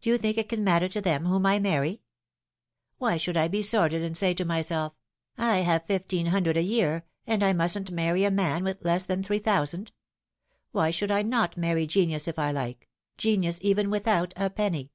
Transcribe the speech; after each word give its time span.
Do 0.00 0.10
you 0.10 0.18
think 0.18 0.36
it 0.36 0.48
can 0.48 0.64
matter 0.64 0.88
to 0.88 1.00
them 1.00 1.26
whom 1.26 1.46
I 1.46 1.60
marry? 1.60 2.02
Why 2.98 3.16
should 3.16 3.36
I 3.36 3.46
be 3.46 3.62
sordid, 3.62 4.02
and 4.02 4.16
say 4.16 4.34
to 4.34 4.44
myself,' 4.44 4.94
I 5.38 5.58
have 5.58 5.86
fifteen 5.86 6.26
hundred 6.26 6.56
a 6.56 6.60
year, 6.62 7.06
and 7.24 7.40
I 7.40 7.52
mustn't 7.52 7.92
marry 7.92 8.24
a 8.24 8.32
man 8.32 8.64
with 8.64 8.84
less 8.84 9.06
than 9.06 9.22
three 9.22 9.38
thou 9.38 9.64
sand'? 9.64 9.92
Why 10.72 10.90
should 10.90 11.12
I 11.12 11.22
not 11.22 11.56
marry 11.56 11.86
genius 11.86 12.26
if 12.26 12.36
I 12.36 12.50
like 12.50 12.88
genius 13.16 13.60
even 13.62 13.90
without 13.90 14.34
a 14.36 14.50
penny 14.50 14.90